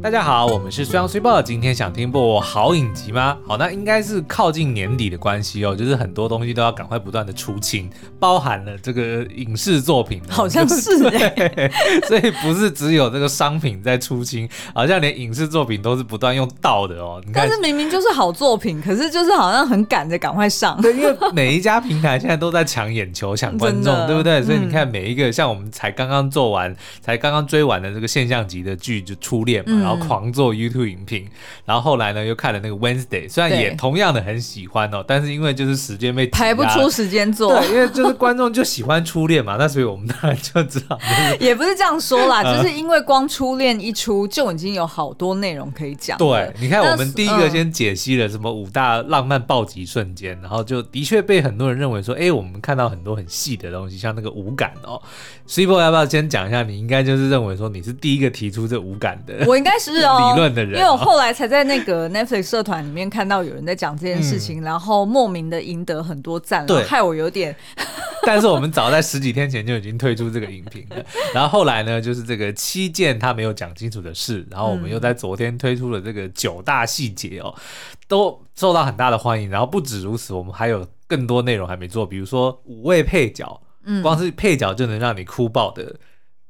[0.00, 1.42] 大家好，我们是虽阳虽报。
[1.42, 3.36] 今天想听部好影集吗？
[3.44, 11.70] 好，那应该是靠近年底的关系哦，就是很多东西都要赶快不断的出清，包含了这个影视作品，好像是 哎，
[12.06, 17.20] 所以不是只有这个商品在出清，好像连影视作品都是不断用到的哦。
[17.26, 20.78] 你看，但是明明就是好作品，可是就是好像很赶着赶快上。
[20.80, 24.40] 对，因为每一家平台现在都在抢眼球、抢观众，对不对？
[24.44, 29.87] 所以你看每一个，像我们才刚刚做完、才刚刚追完的这个现象级的剧，就初恋嘛。
[29.88, 31.26] 然后狂做 YouTube 影评，
[31.64, 40.98] 然后后来呢又看了那个 Wednesday，虽然也同样的很喜欢哦，但是因为就是时间被排不出时间做，对，因为就是观众就喜欢初恋嘛， 那所以我们当然就知道，
[41.40, 46.18] 也不是这样说啦，就是因为光初恋一出就已经有好多内容可以讲。
[46.18, 55.00] 对，你看我们第一个先解析了什么五大浪漫暴击瞬间，然后就的确被很多人认为说，哎，我们看到很多很细的东西，像那个五感哦。
[55.48, 56.62] Cibo 要不要先讲一下？
[56.62, 59.77] 你应该就是认为说你是第一个提出这五感的，我应该。
[59.78, 67.54] 是哦，理论的人，因为我后来才在那个 Netflix 社团里面看到有人在讲这件事情，嗯、然后莫名的赢得很多赞，对，害我有点。
[68.26, 77.54] 但是我们早在十几天前就已经推出这个影评了，然后后来呢，就是这个七件他没有讲清楚的事，然后我们又在昨天推出了这个九大细节哦，
[78.06, 79.48] 都受到很大的欢迎。
[79.48, 85.94] 然后不止如此，我们还有更多内容还没做，比如说五位配角，嗯，光是配角就能让你哭爆的。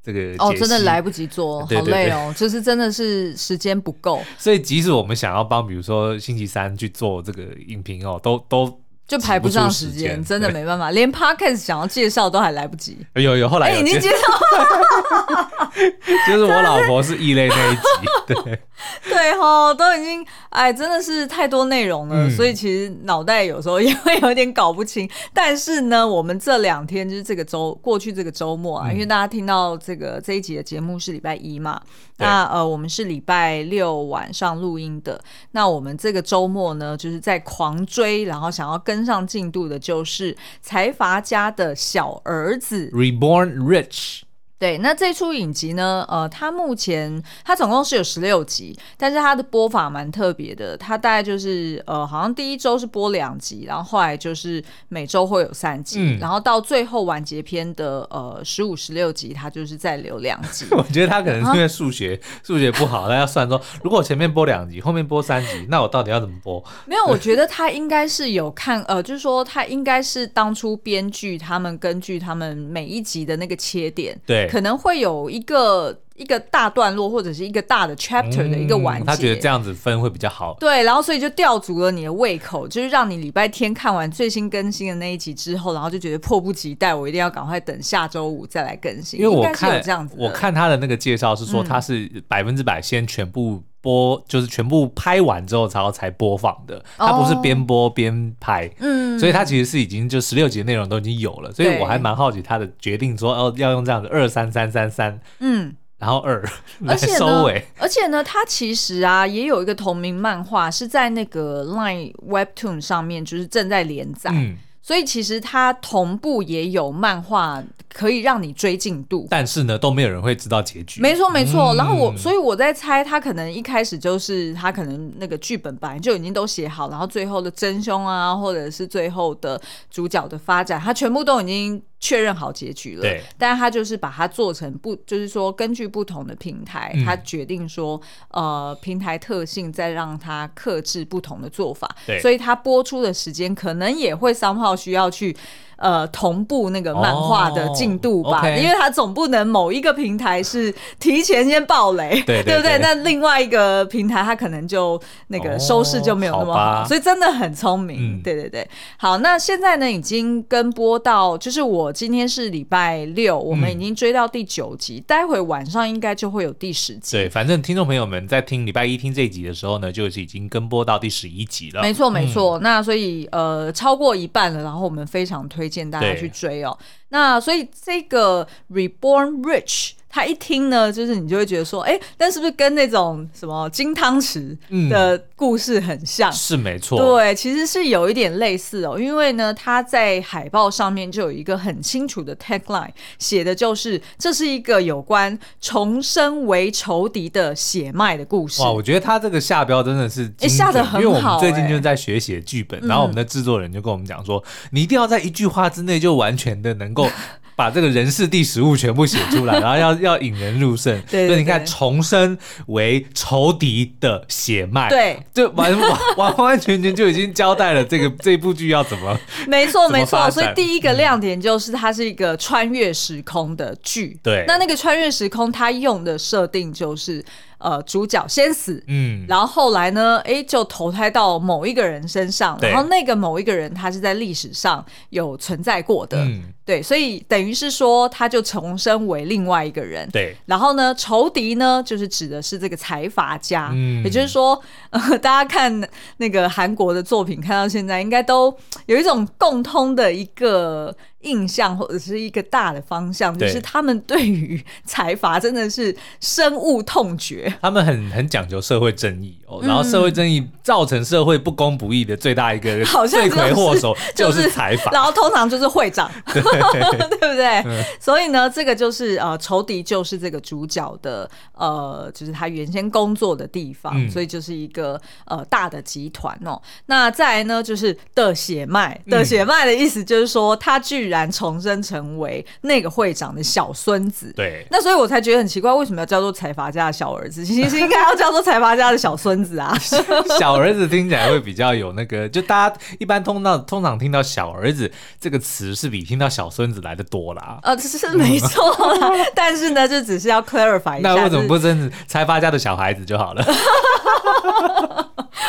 [0.08, 4.22] 这个哦，真的来不及做，好累哦，就是真的是时间不够。
[4.38, 8.80] 所以即使我们想要帮，比如说星期三去做这个影评哦，都都。
[9.06, 12.98] 就排不上时间，真的没办法，连 podcast 想要介绍都还来不及。
[13.14, 14.16] 有有，后来已经介绍
[16.28, 17.82] 就是我老婆是异类那一集，
[18.26, 18.60] 对
[19.08, 25.08] 对齁，都已经哎，真的是太多内容了，嗯、所以其实脑袋有时候也会有点搞不清。
[25.32, 31.80] 但是呢，我们这两天就是这个周过去这个周末啊，嗯、因为大家听到这个这一集的节目是礼拜一嘛，
[32.18, 35.18] 那呃，我们是礼拜六晚上录音的，
[35.52, 38.98] 那我们这个周末呢，就是在狂追，然后想要跟。
[38.98, 44.22] 跟上进度的就是财阀家的小儿子，Reborn Rich。
[44.58, 46.04] 对，那这出影集呢？
[46.08, 50.76] 呃，它目前它总共是有十六集，但是它的播法蛮特别的。
[50.76, 60.66] 它大概就是呃，好像第一周是播两集，然后后来就是每周会有三集，嗯、然后到最后完结篇的呃十五、十六集，它就是再留两集。
[60.74, 66.60] 我觉得他可能是因为数学数、啊、学不好，他要算说，如果前面播两集，后面播三集，那我到底要怎么播？
[66.84, 74.47] 没有，我觉得他应该是有看，呃，就是说他应该是当初编剧他们根据他们每一集的那个切点，对。
[74.48, 80.56] 可能会有一个一个大段落，或者是一个大的 chapter 的一个完结，嗯，他觉得这样子分会比较好。
[80.58, 89.20] 对，然后所以就吊足了你的胃口，就是让你礼拜天看完最新更新的那一集之后，然后就觉得迫不及待，我一定要赶快等下周五再来更新。
[89.20, 98.70] 因为我看这样子，我看他的那个介绍是说他是百分之百先全部播，嗯、就是全部拍完之后然后才播放的，它不是边播边拍。
[98.78, 105.20] 嗯，所以它其实是已经就十六集的内容都已经有了，所以我还蛮好奇他的决定说哦要用这样子二三三三三。
[105.40, 105.74] 嗯。
[105.98, 106.40] 然后二，
[106.86, 114.56] 而且收尾，而且呢，它其实啊也有一个同名漫画是在那个 Line Webtoon 上面，就是正在连载，嗯、
[114.88, 117.62] 所以其实它同步也有漫画
[117.92, 119.26] 可以让你追进度。
[119.28, 121.02] 但是呢，都没有人会知道结局。
[121.02, 121.74] 没错，没错。
[121.74, 129.60] 嗯、然后我，所以我在猜，他可能一开始就是他可能那个剧本本来就已经都写好，然后最后的真凶啊，或者是最后的
[129.90, 131.82] 主角的发展，他全部都已经。
[132.00, 138.00] 确认好结局了，对，但是他就是把它做成不，就是说根据不同的平台，嗯、他决定说，
[138.30, 145.36] 呃，平台特性再让它克制不同的做法，对，所以它播出的时间可能也会 somehow 需要去。
[145.78, 148.60] 呃，同步那个漫画的进度吧，oh, okay.
[148.60, 152.78] 因为它总不能某一个平台是提前先爆雷，对， 对，对，对不对？
[152.78, 158.18] 那另外一个平台它可能就那个收视就没有那么好，好所以真的很聪明。
[158.18, 167.16] 嗯、对对对，好，那现在呢已经跟播到，就是我今天是礼拜六，我们已经追到第九集，嗯、待会晚上应该就会有第十集。
[167.16, 171.82] 对，反正听众朋友们在听礼拜一听这一集的时候呢，就是已经跟播到第十一集了。
[171.82, 175.67] 没错没错，嗯、那所以呃超过一半了，然后我们非常推。
[175.68, 176.76] 推荐大家去追哦。
[177.10, 179.92] 那所以这个 Reborn Rich。
[180.18, 184.56] 他一听呢，就是你就会觉得说，哎、欸，但是不是跟那种什么金汤匙
[184.90, 186.28] 的故事很像？
[186.28, 188.98] 嗯、是没错，对，其实是有一点类似哦。
[188.98, 198.60] 因为呢，他在海报上面就有一个很清楚的 tagline，写的就是这是一个有关重生为仇敌的血脉的故事。
[198.62, 207.08] 哇，我觉得他这个下标真的是哎、欸、下的很好，因为我们最近就在学写剧本，欸、然后我们的制作人就跟我们讲说，嗯、你一定要在一句话之内就完全的能够。
[207.58, 210.96] 把这个人事第十物全部写出来， 然后要要引人入胜。
[211.10, 219.18] 对，对，对，所以你看，重生为仇敌的血脉，对，就完完完完全全就已经交代了这个 这部剧要怎么。
[219.48, 220.30] 没错，没错。
[220.30, 224.16] 所以第一个亮点就是它是一个穿越时空的剧。
[224.22, 227.24] 对、嗯，那那个穿越时空，它用的设定就是。
[227.58, 245.88] 呃，主角先死，嗯，然后后来呢，哎，就投胎到某一个人身上，然后那个某一个人他是在历史上有存在过的，嗯，对，所以等于是说他就重生为另外一个人，对，然后呢，仇敌呢就是指的是这个财阀家，嗯，也就是说，呃，大家看
[246.18, 248.56] 那个韩国的作品看到现在，应该都
[248.86, 250.96] 有一种共通的一个。
[251.22, 257.52] 印象或者是一个大的方向，就是他们对于财阀真的是深恶痛绝。
[257.60, 267.84] 他们很很讲究社会正义哦，然后社会正义造成社会不公不义的最大一个 罪魁祸首 就是财阀，然后通常就是会长， 对不对？
[267.98, 276.62] 所以呢，这个就是呃仇敌就是这个主角的呃，就是他原先工作的地方，所以就是一个呃大的集团哦。
[276.86, 281.07] 那再来呢，就是的血脉，的血脉的意思就是说他具。
[281.08, 287.42] 居然重生成为那个会长的小孙子，对，那所以我才觉得很奇怪，为什么要叫做财阀家的小儿子？
[287.46, 289.74] 其实应该要叫做财阀家的小孙子啊。
[290.38, 297.58] 小儿子听起来会比较有那个，就大家一般通到通常听到小儿子这个词是比听到小孙子来的多啦。
[297.62, 303.42] 呃， 这是没错啦，但是呢，就只是要 clarify 一下，那为什么不真财阀家的小孩子就好了？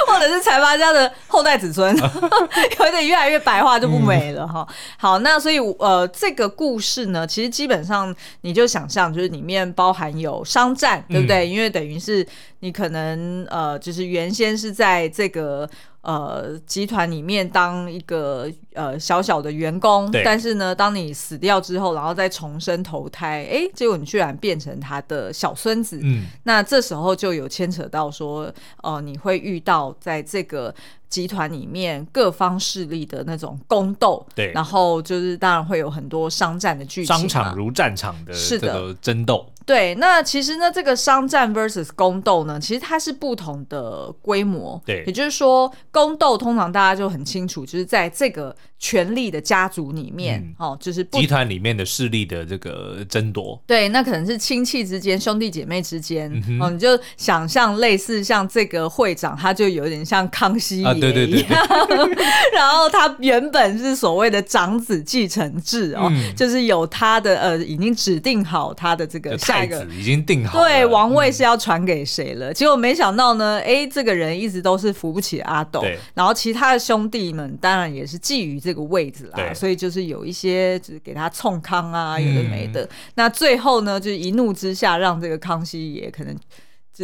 [0.07, 4.65] 或者是财阀家的后代子孙，有点越来越白话就不美了哈。
[4.67, 11.47] 嗯、好，那所以呃，这个故事呢，其实基本上你就想象，就是里面包含有商战，对不对？
[11.47, 12.27] 嗯、因为等于是
[12.59, 15.69] 你可能呃，就是原先是在这个。
[16.01, 28.51] 呃，集团里面当一个呃小小的员工，但是呢，当你死掉之后，然后再重生投胎，哎，结果你居然变成他的小孙子，嗯，那这时候就有牵扯到说，
[28.81, 30.73] 呃，你会遇到在这个。
[31.09, 39.43] 集团里面各方势力的那种宫斗，对，然后就是当然会有很多商战的剧情，商场如战场的这个争斗。
[39.69, 44.81] 对，那其实呢，这个商战 versus 宫斗呢，其实它是不同的规模。
[44.83, 53.61] 对，也就是说，宫斗通常大家就很清楚，就是在这个权力的家族里面，嗯、哦，就是集团里面的势力的这个争夺。
[53.67, 60.83] 对，那可能是亲戚之间、兄弟姐妹之间，嗯、哦，你就想象类似像这个会长，他就有点像康熙。
[60.83, 61.45] 啊对对对，
[62.55, 72.51] 然后他原本是所谓的长子继承制哦，嗯、就是有他的呃，已经指定好他的这个下一个已经定好，对，王位是要传给谁了？
[72.51, 75.83] 嗯、结果没想到呢，哎，这个人一直都是扶不起阿斗，
[76.13, 82.83] 然后其他的兄弟们当然也是觊觎这个位置啦，所以就是有一些就是给他冲康啊，有的没的。
[82.83, 86.35] 嗯、那最后呢，就是一怒之下让这个康熙也可能。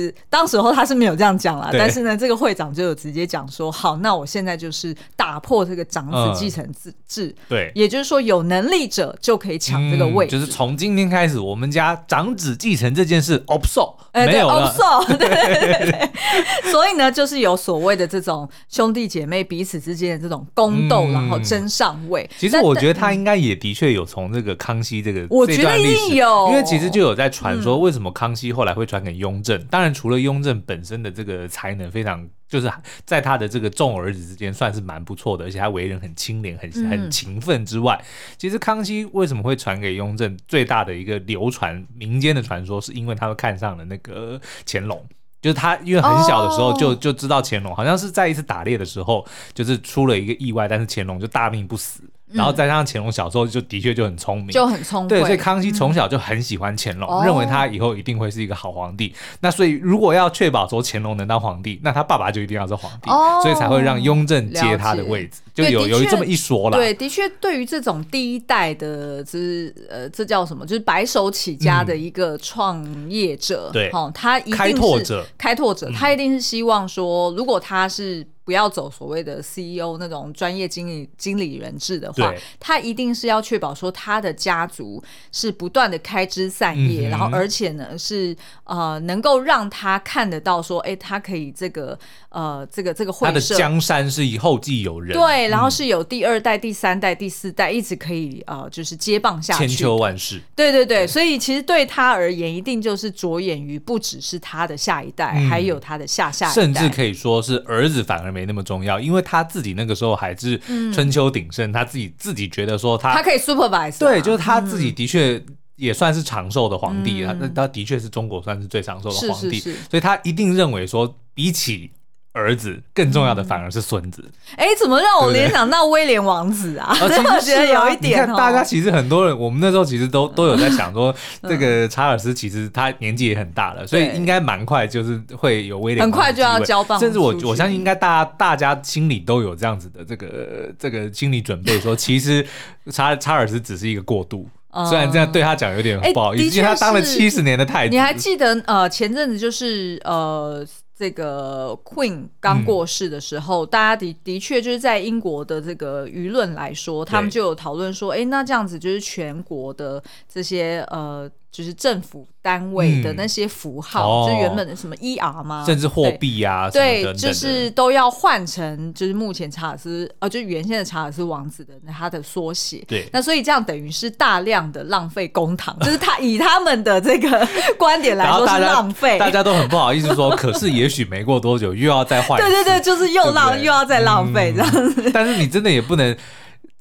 [0.02, 14.76] 是当时候他是没有这样讲啦，但是呢，这个会长就有直接讲说，好，那我现在就是打破这个长子继承制制，嗯，对，也就是说有能力者就可以抢这个位置，嗯，就是从今天开始，我们家长子继承这件事 obsolete 没有了。
[15.18, 22.30] 对，对对对 对，所以呢，就是有所谓的这种兄弟姐妹彼此之间的这种宫斗，嗯、然后争上位。
[22.38, 29.58] 其实我觉得他应该也的确有从这个康熙这个，我觉得一定有，因为其实就有在传说，为什么康熙后来会传给雍正？
[29.58, 29.85] 嗯、当然。
[29.86, 32.68] 但除了雍正本身的这个才能非常，就是
[33.06, 40.36] 在他的这个众儿子之间算是蛮不错的，而且他为人很清廉、很很勤奋之外，嗯、其实康熙为什么会传给雍正？
[40.48, 45.06] 最大的一个流传民间的传说，是因为他们看上了那个乾隆，
[45.40, 49.24] 就是他因为很小的时候就就知道乾隆，好像是在一次打猎的时候，
[49.54, 52.02] 就是出了一个意外，但是乾隆就大命不死。
[52.36, 55.08] 然后再加上乾隆小时候就的确就很聪明，就很聪明。
[55.08, 59.08] 对，所以康熙从小就很喜欢乾隆，嗯、认为他以后一定会是一个好皇帝。
[59.08, 66.78] 哦、那所以如果要确保说乾隆能当皇帝，那他爸爸就一定要是皇帝，哦、所以才会让雍正接他的位置，就有有这么一说了。
[66.78, 70.66] 对，的确，对于这种第一代的，就是呃，这叫什么？
[70.66, 78.28] 就是白手起家的一个创业者，嗯、对，哦，他一定是开拓者，开拓者，他一定是希望说，如果他是。
[78.46, 91.98] 不要走所谓的 CEO 那种专业经理经理人制的话，他一定是要确保说他的家族是不断的开枝散叶，嗯、然后而且呢是呃能够让他看得到说，哎，他可以这个
[92.30, 100.40] 呃这个这个会社他的江山是以后继有人，对，然后是有第二代、嗯、第三代、第四代一直可以呃就是接棒下去，千秋万世。
[100.56, 101.08] 对对对，对。
[101.08, 108.35] 所以其实对他而言，一定就是着眼于不只是他的下一代，嗯、还有他的下下一代，甚至可以说是儿子反而。
[108.36, 110.60] 没那么重要，因为他自己那个时候还是
[110.94, 115.42] 春秋鼎盛，嗯、他自己自己觉得说他他可以 supervise，对，就是他自己的确
[115.78, 121.90] 也算是长寿的皇帝，嗯、他他的确是中国算是最长寿的皇帝，是是是，所以他一定认为说比起。
[122.36, 124.22] 儿子更重要的反而是孙子。
[124.58, 126.94] 哎、嗯，怎么让我联想到威廉王子啊？
[127.02, 127.08] 我
[127.40, 128.28] 觉得有一点。
[128.36, 131.16] 大家其实很多人，我们那时候其实都都有在想说，
[131.48, 136.04] 这个查尔斯其实他年纪也很大了，所以应该蛮快就是会有威廉。
[136.04, 142.46] 很快就要交棒，甚至我我相信应该大家大家心里都有这样子的这个这个心理准备，说 其实
[142.92, 144.46] 查查尔斯只是一个过渡。
[144.90, 147.92] 虽然这样对他讲有点不好意思，因为他当了七十年的太子。
[147.92, 150.68] 你还记得呃前阵子就是呃。
[150.96, 161.30] 这个 Queen 刚过世的时候，嗯、大家的的确就是在英国的这个舆论来说，他们就有讨论说，哎，那这样子就是全国的这些呃。
[161.56, 165.64] 就是政府单位的那些符号，就原本的什么 ER 吗？
[165.66, 172.84] 甚至货币啊，对，就是都要换成就是目前查尔斯，呃，就原先的查尔斯王子的他的缩写。
[172.90, 177.48] 对，那所以这样等于是大量的浪费公帑，就是他以他们的这个
[177.80, 182.38] 观点来说是浪费，大家都很不好意思说，可是也许没过多久又要再换。
[182.44, 185.10] 对对对，就是又浪又要再浪费这样子。
[185.14, 186.14] 但是你真的也不能。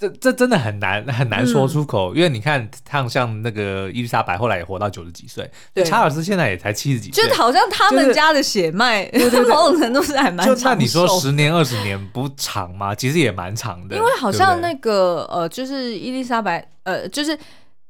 [0.08, 9.10] 这这真的很难很难说出口，嗯、因为你看，像像那个伊丽莎白后来也活到九十几岁，对，查尔斯现在也才七十几岁，就好像他们家的血脉，
[9.48, 10.56] 某种程度是还蛮长。
[10.56, 12.94] 就那你说十年二十年不长吗？
[12.94, 17.38] 其实也蛮长的，因为好像那个呃，就是伊丽莎白呃，就是。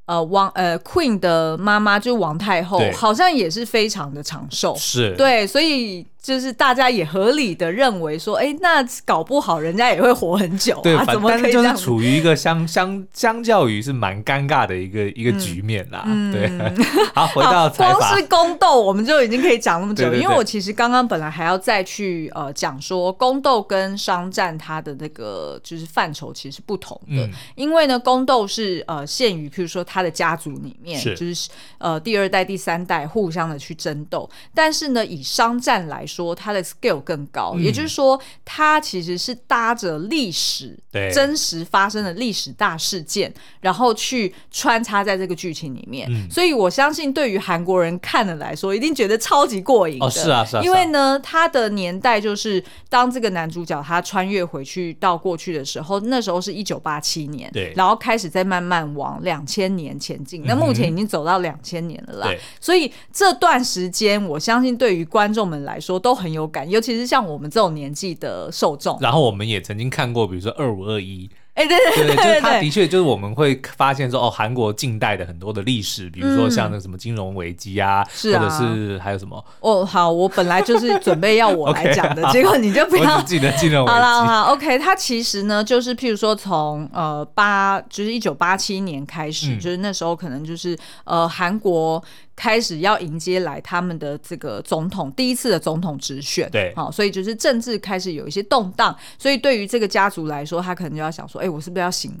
[0.07, 16.49] 呃，王呃，Queen 的妈妈就是王太后，好像也是非常的长寿，是对，所以就是大家也合理的认为说，哎，那搞不好人家也会活很久啊，对，怎么可以处于一个相相相较于是蛮尴尬的一个一个局面啦，嗯、对。
[17.13, 31.13] 好，回到光是宫斗我们就已经可以讲那么久，因为我其实刚刚本来还要再去呃讲说宫斗跟商战它的那个就是范畴其实是不同的，嗯、因为呢宫斗是呃限于譬如说他的家族里面，是。
[31.15, 34.27] 就是呃第二代、第三代互相的去争斗。
[34.53, 41.11] 但是呢，以商战来说，它的 scale 更高，嗯、也就是说，它其实是搭着历史对。
[41.11, 46.07] 真实发生的历史大事件，然后去穿插在这个剧情里面。
[46.11, 50.05] 嗯、所以我相信，对于韩国人看了来说，一定觉得超级过瘾的。
[50.05, 60.43] 哦，是啊，是啊，因为呢，他的年代就是当这个男主角他穿越回去到过去的时候，那时候是一九八七年，对，然后开始在慢慢往两千年前进。
[60.45, 62.39] 那目前已经走到两千年了啦，对。
[62.59, 68.95] 所以这段时间我相信对于观众们来说都很有感，尤其是像我们这种年纪的受众。
[69.01, 71.27] 然后我们也曾经看过，比如说二五二一。
[71.55, 79.41] 哎，对对对，就是他的确就是我们会发现说，哦，韩国近代的很多的历史，比如说像那什么金融危机啊，或者是还有什么。
[79.61, 83.93] 哦，好，我本来就是准备要我来讲的， 结果你就不要记得金融危机。
[83.93, 92.03] 好了，好，OK，它其实呢，就是譬如说从呃八，就是一九八七年开始，就是那时候可能就是呃韩国。
[92.35, 102.15] 开始要迎接来他们的这个总统第一次的总统直选，对，好，所以就是政治开始有一些动荡，所以对于这个家族来说，他可能就要想说，哎，我是不是要行？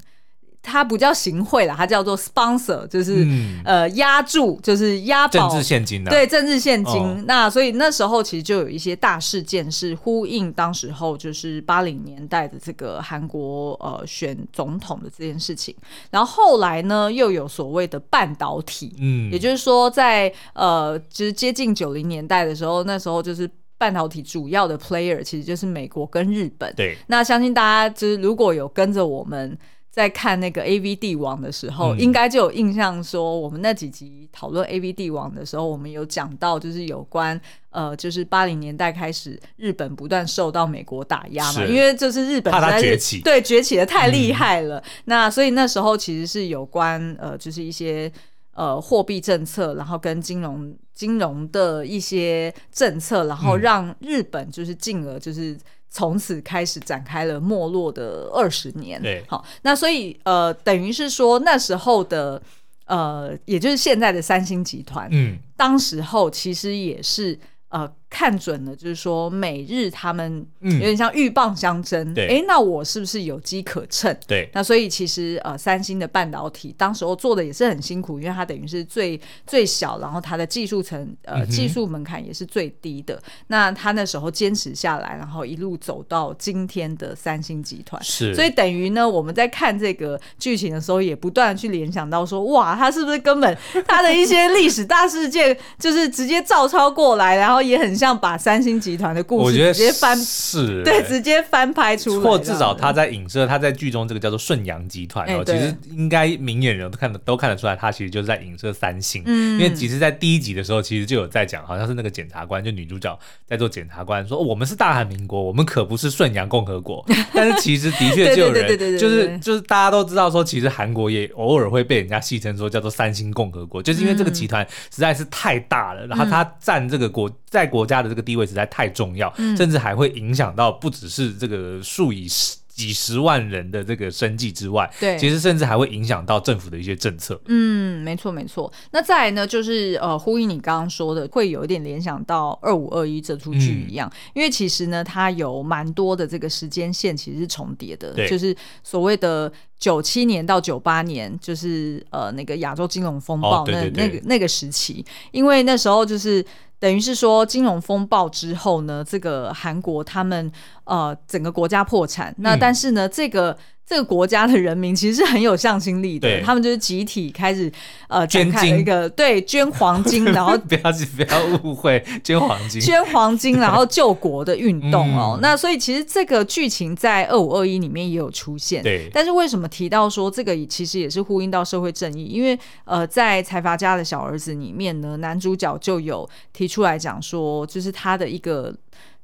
[0.65, 6.95] 它不叫行贿啦，它叫做 sponsor，就是、嗯、呃押注，就是押宝政治现金的、啊，对政治现金。
[6.95, 15.73] 哦、那所以那时候其实就有一些大事件是呼应当时候就是八零年代的这个韩国呃选总统的这件事情。
[16.09, 26.73] 然后后来呢又有所谓的半导体，嗯，也就是说在呃就是接近九零年代的时候，那时候就是半导体主要的 player 其实就是美国跟日本。
[26.75, 29.57] 对，那相信大家就是如果有跟着我们。
[29.95, 44.79] 在看那个 A V 帝王的时候，嗯、应该就有印象说，我们那几集讨论 A V 帝王的时候，我们有讲到，就是有关呃，就是八零年代开始，日本不断受到美国打压嘛，因为就是日本崛起，对崛起的太厉害了。
[44.79, 48.11] 嗯、那所以那时候其实是有关呃，就是一些
[48.53, 55.57] 呃货币政策，然后跟金融金融的一些政策，然后让日本就是进而就是。
[55.95, 59.01] 从此开始展开了没落的二十年。
[59.01, 62.41] 对，好，那所以呃，等于是说那时候的
[62.83, 67.89] 呃，也就是现在的三星集团，嗯，当时候其实也是呃。
[68.07, 74.15] 看准了，就是说美日他们有点像鹬蚌相争，哎、嗯欸，那我是不是有机可乘？
[74.27, 83.15] 对，那所以其实呃，三星的半导体当时候做的也是很辛苦，因为它等于是最最小，然后它的技术层呃技术门槛也是最低的。
[83.15, 93.57] 嗯、那他那时候坚持下来，然后一路走到今天的三星集团，是，所以等于呢，我们在看这个剧情的时候，也不断去联想到说，哇，他是不是根本
[93.87, 97.94] 他的一些历史大事件就是直接照抄过来，然后也很。
[97.95, 102.29] 很像把三星集团的故事直接翻，是对，直接翻拍出来。
[102.29, 109.23] 或至少他在影射，他在剧中这个叫做顺阳集团哦，其实应该明眼人都看得都看得出来，他其实就是在影射三星。
[109.25, 117.05] 嗯，因为其实，在第一集的时候，其实就有在讲，好像是那个检察官，就女主角在做检察官，说我们是大韩民国，我们可不是顺阳共和国。
[117.33, 132.57] 但是其实的确就有人，就是就是大家都知道说，其实韩国也偶尔会被人家戏称说叫做三星共和国，就是因为这个集团实在是太大了，然后他占这个国在国家的这个地位实在太重要，甚至还会影响到不只是这个数以十。
[132.75, 137.39] 几十万人的这个生计之外，对，其实甚至还会影响到政府的一些政策。
[137.45, 138.69] 嗯，没错没错。
[138.91, 149.49] 那再来呢，就是呃，呼应你刚刚说的，会有一点联想到二五二一这出剧一样，嗯、因为其实呢，它有蛮多的这个时间线其实是重叠的，对就是所谓的
[149.79, 156.45] 九七年到九八年，就是呃那个亚洲金融风暴那、哦、对对对那个那个时期，因为那时候就是。
[156.85, 160.51] 等于是说，金融风暴之后呢，这个韩国他们
[160.83, 162.31] 呃整个国家破产。
[162.33, 167.71] 嗯、那但是呢，这个这个国家的人民其实是很有向心力的，他们就是集体开始
[168.07, 170.81] 呃捐金一个金对捐黄金， 然后不要
[171.15, 175.37] 不要误会捐黄金，捐黄金 然后救国的运动哦。
[175.37, 178.83] 嗯、那所以其实这个剧情在二五二一里面也有出现。
[178.83, 182.25] 对，但是为什么提到说这个其实也是呼应到社会正义？
[182.25, 186.75] 因为呃，在财阀家的小儿子里面呢，男主角就有提出。
[186.75, 188.75] 出来讲说，就是他的一个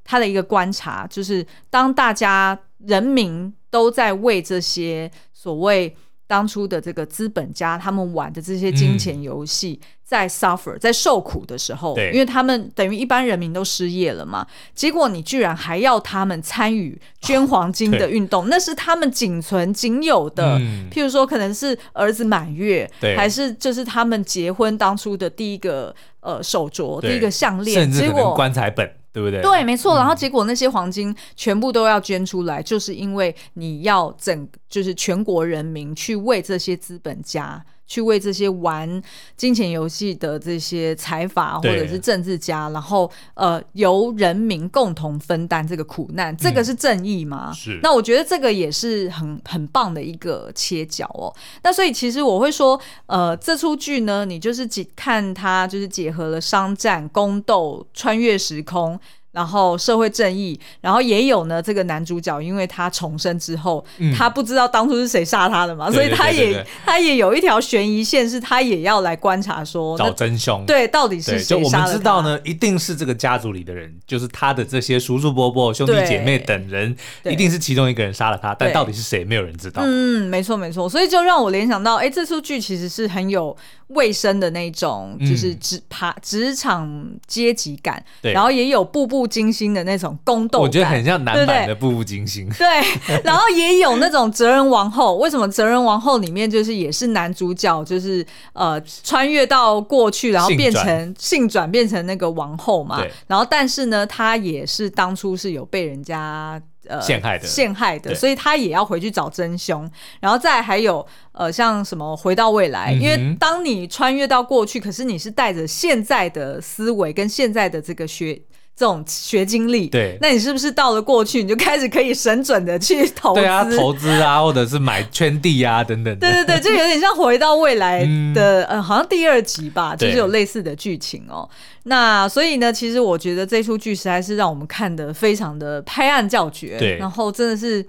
[0.04, 5.96] 他的一个观察，就是当大家人民都在为这些所谓
[6.26, 25.94] 当初的这个资本家他们玩的这些金钱游戏在 suffer 在受苦的时候，因为他们等于一般人民都失业了嘛，结果你居然还要他们参与捐黄金的运动，哦、那是他们仅存仅有的，嗯、譬如说可能是儿子满月，还是就是他们结婚当初的第一个。
[26.22, 29.42] 呃，手镯第一个项链，甚至可能棺材本，果对不对？
[29.42, 29.96] 对，没错。
[29.96, 37.64] 然后结果那些黄金全部都要捐出来，嗯、就是因为你要整，就是全国人民去为这些资本家。
[37.92, 39.02] 去为这些玩
[39.36, 47.50] 金钱游戏的这些财阀或者是政治家，然后呃由人民共同分担这个苦难，这个是正义吗？
[47.50, 47.80] 嗯、是。
[47.82, 51.28] 那我觉得这个也是很很棒的一个切角哦。
[51.62, 58.98] 那所以其实我会说，呃，这出剧呢，你就是看它就是结合了商战、宫斗、穿越时空。
[59.32, 61.60] 然后社会正义，然后也有呢。
[61.62, 70.64] 这个男主角，因为他重生之后，嗯、他不知道当初是谁杀他的嘛，对对对对对，所以他也他也有一条悬疑线，是他也要来观察说找真凶。
[70.66, 71.78] 对，到底是谁杀的他？
[71.78, 78.54] 我们知道呢，一定是这个家族里的人，就是他的这些叔叔伯伯、兄弟姐妹等人，一定是其中一个人杀了他。
[78.54, 79.82] 但到底是谁，没有人知道。
[79.84, 80.88] 嗯，没错没错。
[80.88, 83.56] 所以就让我联想到，哎，这出剧其实是很有
[83.94, 89.22] 卫生的那种，就是职爬职场阶级感，对然后也有步步。
[89.32, 92.50] 惊心的那种宫斗，我觉得很像男版的《步步惊心》。
[92.58, 95.16] 对，然后也有那种哲人王后。
[95.16, 103.02] 为什么哲人王后里面就是也是男主角，就是呃穿越到过去，然后变成性转变成那个王后嘛？
[103.26, 109.90] 然后但是呢，他也是当初是有被人家呃陷害的，陷害的，所以他也要回去找真凶。
[110.20, 118.40] 然后再还有呃像什么回到未来，嗯、因为当你穿越到过去，可是你是带着现在的思维跟现在的这个学。
[118.74, 123.40] 这种学经历，对，那你是不是到了过去，你就开始可以神准的去投资？
[123.40, 126.18] 对啊，投资啊， 或者是买圈地啊，等等。
[126.18, 128.00] 对对对，就有点像回到未来
[128.34, 131.48] 的，嗯、呃，好像第二集吧，就是有类似的剧情哦。
[131.84, 137.84] 那所以呢，其实我觉得这出剧实在是让我们看的非常的拍案叫绝，对，然后真的是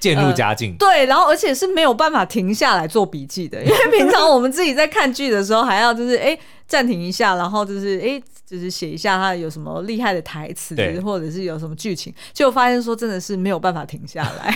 [0.00, 0.76] 渐入佳境，呃。
[0.78, 8.20] 对，然后而且是没有办法停下来做笔记的，因为平常我们自己在看剧的时候，还要就是哎暂停一下，然后就是哎。
[8.46, 14.54] 就是写一下他有什么厉害的台词，或者是有什么剧情，就发现说真的是没有办法停下来。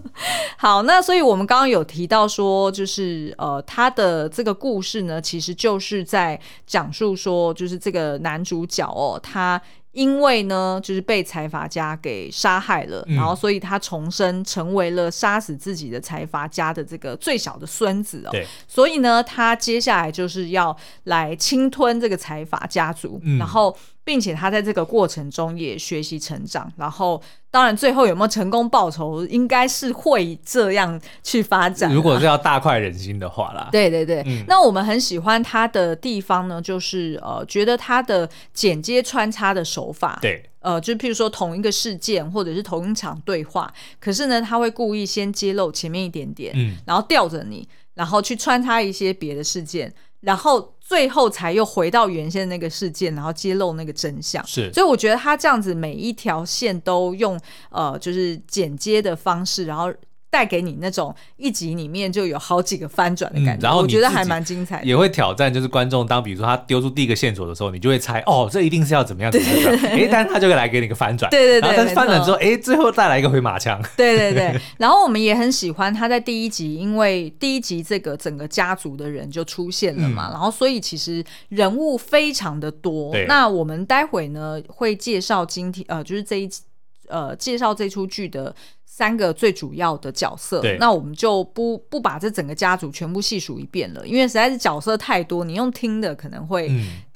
[0.58, 9.60] 好，那所以我们刚刚有提到说，就是呃，他的这个故事呢，其实就是在讲述说，就是这个男主角哦，他。
[9.92, 18.30] 因为呢，就是被财阀家给杀害了，嗯、然后所以他重生成为了杀死自己的财阀家的这个最小的孙子哦。
[18.68, 23.76] 所以呢，他接下来就是要来侵吞这个财阀家族，嗯、然后。
[24.02, 31.92] 并且他在这个过程中也学习成长，然后当然最后有没有成功报仇，应该是会这样去发展。
[31.92, 34.22] 如果是要大快人心的话啦，对对对。
[34.26, 49.92] 嗯、那我们很喜欢他的地方呢，就是呃，觉得他的剪接穿插的手法，对，呃，就譬如说同一个事件或者是同一场对话，可是呢，他会故意先揭露前面一点点，嗯，然后吊着你，然后去穿插一些别的事件。
[50.20, 54.46] 然后最后才又回到原先那个事件，然后揭露那个真相。
[54.46, 57.38] 是，所以我觉得他这样子每一条线都用
[57.70, 59.92] 呃，就是剪接的方式，然后。
[60.30, 64.86] 带给你那种一集里面就有好几个翻转的感觉，嗯、然后我觉得还蛮精彩的。
[64.86, 69.76] 也会挑战，就是观众当比如说他丢出第一个线索的时候，你就会猜哦，这一定是要怎么样怎么样。
[69.86, 71.68] 哎，但是他就会来给你一个翻转， 对对对。
[71.68, 73.82] 然后但是翻转之后，哎，最后再来一个回马枪。
[73.96, 74.56] 对对对。
[74.78, 83.12] 然后我们也很喜欢他在第一集，因为第一集这个整个家族的人就出现了嘛，嗯、然后所以其实人物非常的多。
[83.26, 86.62] 那我们待会呢会介绍今天呃，就是这一集
[87.08, 88.54] 呃介绍这出剧的。
[89.00, 96.70] 三个最主要的角色，那我们就不不把这整个家族全部细数一遍了，因为实在是角色太多，你用听的可能会。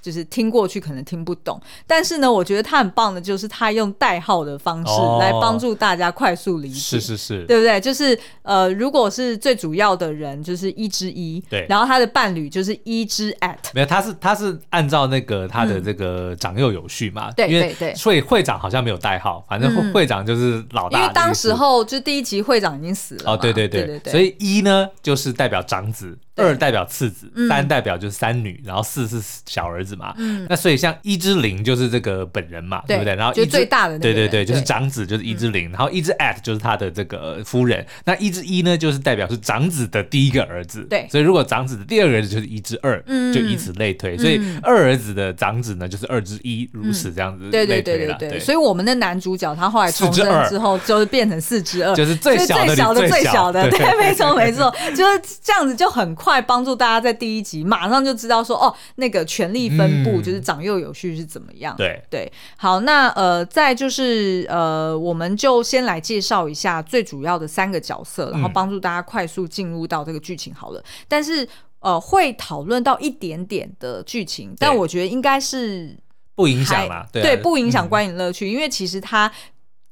[0.05, 7.81] 嗯就是听过去可能听不懂，但是呢，我觉得他很棒的，就是他用代号的方式来帮助大家快速理解，是是是，对不对？
[7.81, 23.55] 就是呃，如果是最主要的人，就是一之一，对，然后他的伴侣就是一之 at，没有，他是他是按照那个他的这个长幼有序嘛，对对对，所以会长好像没有代号，反正会长就是老大，因为当时候就第一集会长已经死了，哦，对。
[23.55, 26.19] 对对对，所以一呢就是代表长子。
[26.37, 30.15] 二代表次子，三代表就是三女，然后四是小儿子嘛。
[30.19, 33.15] 嗯，那所以像一之零就是这个本人嘛，对不对？
[33.15, 37.85] 然后就最大的，对对对，就是长子，就是一之零，然后一之 at 就是他的这个夫人。
[38.05, 40.83] 那一之一呢，就是代表是长子的第一个儿子。
[40.91, 43.01] 对，所以如果长子的第二个儿子就是一之二，
[43.33, 44.19] 就以此类推。
[44.19, 47.49] 所以二儿子的长子呢，就是二之一，如此这样子。
[47.51, 48.41] 对对对对对。
[48.41, 52.75] 所以我们的男主角他后来重生之后，就是变成四之二，就是最小的
[53.09, 53.71] 最小的。
[53.71, 56.99] 对，没错没错， 就是这样子就很快帮助大家。
[56.99, 61.77] 在第一集马上就知道说哦，那个权力分布就是长幼有序是怎么样？
[61.77, 70.83] 对对，好，那呃，再就是呃，我们就先来介绍一下最主要的三个角色，然后帮助大家快速进入到这个剧情好了。
[71.07, 71.47] 但是
[71.81, 75.95] 呃，会讨论到一点点的剧情，但我觉得应该是
[76.35, 79.31] 不影响啦，对，不影响观影乐趣，因为其实他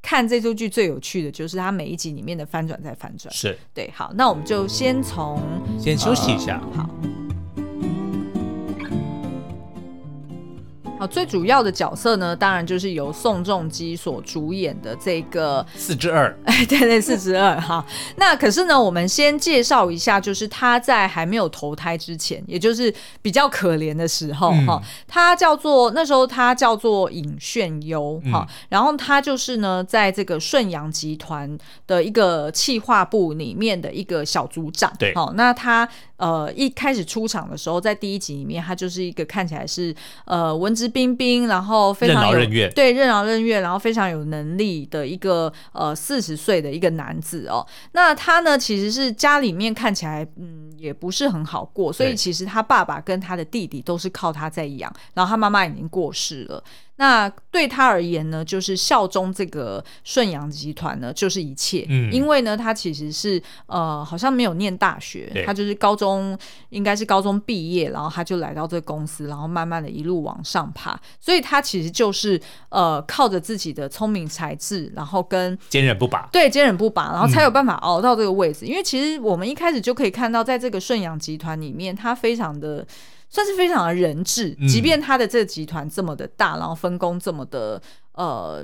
[0.03, 3.91] 看这出剧最有趣的就是它每一集里面的翻转再翻转，是对。
[3.95, 5.41] 好，那我们就先从
[5.79, 6.91] 先休息一下，好。
[11.07, 17.85] 最主要的角色呢，当然就是由宋仲基所主演的这个四之二， 哎，对对，四之二哈。
[18.17, 35.89] 那可是呢，我们先介绍一下，就是他在还没有投胎之前，也就是比较可怜的时候哈，嗯、他叫做那时候他叫做尹炫优哈，嗯、然后他就是呢，在这个顺阳集团的一个企划部里面的一个小组长，对，好，那他。
[36.23, 39.93] 呃，一开始出场的时候，在第一集里面，他就是一个看起来是
[40.25, 42.39] 呃文质彬彬，然后非常有
[42.75, 47.67] 对，任劳任怨，然后非常有能力的一个呃四十岁的一个男子哦。
[47.93, 56.63] 那他呢，其实是家里面看起来嗯也不是很好过，所以其实他爸爸跟他的弟弟都是靠他在养，然后他妈妈已经过世了。
[57.03, 61.85] 那对他而言呢，就是效忠这个顺阳集团呢，就是一切。
[61.89, 66.39] 嗯，因为呢，他其实是呃，好像没有念大学，他就是高中，
[66.69, 70.97] 应该是高中毕业，然后他就来到这个公司，然后慢慢的一路往上爬。
[71.19, 78.65] 所以他其实就是呃，靠着自己的聪明才智，然后跟坚韧不拔，对，坚韧不拔，然后才有办法熬到这个位置。
[78.65, 82.87] 嗯，因为其实我们一开始就可以看到，在这个顺阳集团里面，他非常的。
[83.33, 87.81] 算是非常的人质，即便他的这个集团这么的大，嗯、然后分工这么的
[88.13, 88.63] 呃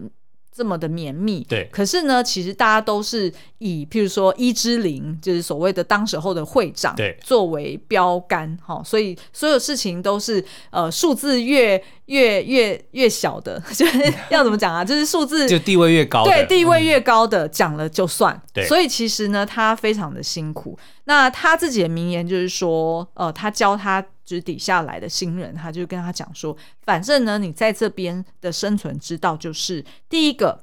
[0.55, 14.85] 这么的绵密，对，可是呢，其实大家都是以譬如说一之零，就是所谓的当时候的会长，对，作为标杆，哈，所以所有事情都是呃数字越越越越小的， 就是要怎么讲啊？
[14.85, 20.79] 就是数字 就地位越高，对，地位越高的讲、嗯、了就算，对，所以其实呢，他非常的辛苦。
[21.05, 24.05] 那他自己的名言就是说，呃，他教他。
[24.29, 30.61] 就是底下来的新人，他就跟他讲说，反正呢，你在这边的生存之道就是第一个，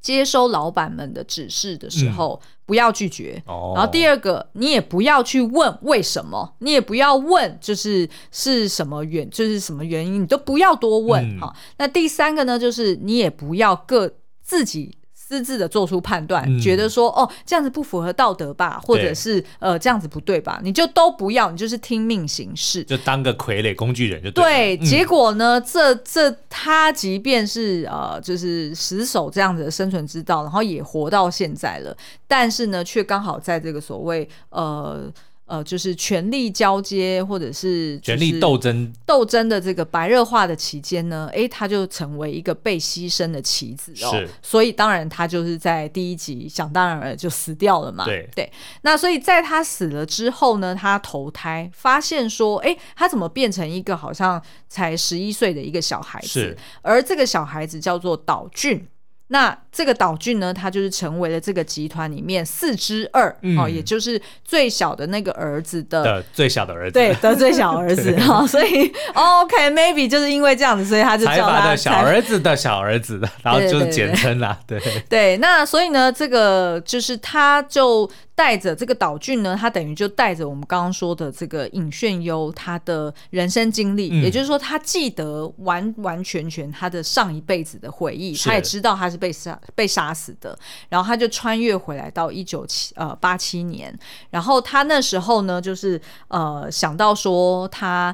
[0.00, 3.40] 接收老板们的指示的时候，嗯、不要拒绝。
[3.46, 11.38] 哦、然后第二个，你也不要去问为什么，你也不要问就是是什么原，就是什么原因，你都不要多问。
[11.38, 14.98] 好、嗯，那第三个呢，就是你也不要各自己。
[15.32, 24.76] 私自的做出判断，嗯、觉得说哦，这样子不符合道德吧，或者是呃这样子不对吧，你就都不要，你就是听命行事，就当个傀儡工具人就对。
[24.76, 31.96] 对，结果呢，嗯、这这他即便是呃就是死守这样子的生存之道，然后也活到现在了，
[32.28, 35.10] 但是呢，却刚好在这个所谓呃
[35.44, 44.26] 呃，就是权力交接或者是权力斗争斗争的这个白热化的期间呢，哎，他就成为一个被牺牲的棋子哦。
[44.40, 48.04] 所以当然他就是在第一集想当然了就死掉了嘛。
[48.06, 48.50] 对对。
[48.80, 56.28] 那所以在他死了之后呢，他投胎发现说，哎，他怎么变成一个好像才十一岁的一个小孩子？
[56.28, 56.58] 是。
[56.80, 58.86] 而这个小孩子叫做岛俊。
[59.32, 78.08] 那这个岛俊呢，他就是成为了这个集团里面四之二、嗯、哦，也就是最小的那个儿子的，的最小的儿子，对的最小儿子 哈、哦，所以、哦、OK，maybe 就是因为这样子，所以他就叫他的小儿子的小儿子，然后就是简称啦，对，对，那所以呢，这个就是他就。
[78.42, 93.96] 带着这个岛俊呢，他等于就带着我们刚刚说的这个尹炫优他的人生经历，嗯、也就是说，他记得完完全全他的上一辈子的回忆，他也知道他是被杀被杀死的，然后他就穿越回来到一九七呃八七年，
[94.30, 98.12] 然后他那时候呢，就是呃想到说他。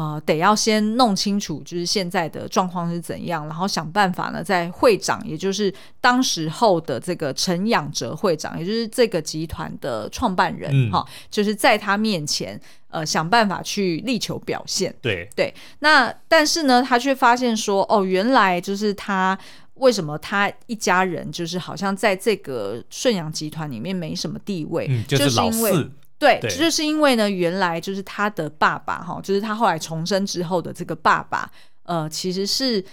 [0.00, 12.58] 呃，得要先弄清楚，就是现在的状况是怎样，然后想办法呢，在会长，也就是当时候的这个陈养哲会长，也就是这个集团的创办人，哈、嗯，就是在他面前，
[12.88, 14.94] 呃，想办法去力求表现。
[15.02, 19.38] 对对，那但是呢，他却发现说，哦，原来就是他
[19.74, 25.90] 为什么他一家人就是好像在这个顺阳集团里面没什么地位，嗯、就是老四。
[26.20, 31.50] 就是对，这就是因为呢，原来就是他的爸爸哈，就是他后来重生之后的这个爸爸，
[31.84, 32.84] 呃，其实是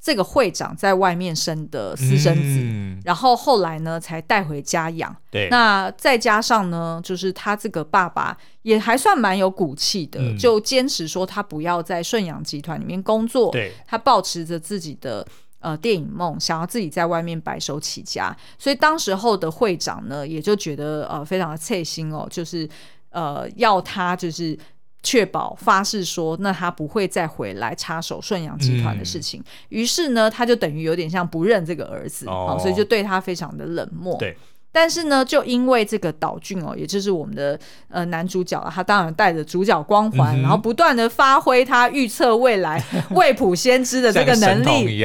[0.00, 5.14] 这个会长在外面生的私生子，嗯、然后后来呢才带回家养。
[5.30, 15.26] 对，那再加上呢，就是他这个爸爸也还算蛮有骨气的，嗯、就坚持说他不要在顺阳集团里面工作，对，他保持着自己的。
[15.60, 22.68] 呃，电影梦想要自己在外面白手起家，所以当时候的会长呢，也就觉得呃非常的刺心哦，就是
[23.10, 24.58] 呃要他就是
[25.02, 29.40] 确保发誓说，那他不会再回来插手顺阳集团的事情。
[29.40, 34.16] 嗯、于是呢，他就等于有点像不认这个儿子哦，所以就对他非常的冷漠。
[34.18, 34.36] 对，
[34.72, 45.02] 但是呢，就因为这个岛俊哦，也就是我们的呃男主角，他当然带着主角光环，嗯、然后不断的发挥他预测未来、 未卜先知的这个能力